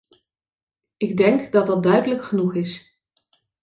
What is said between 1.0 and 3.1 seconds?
denk dat dat duidelijk genoeg is.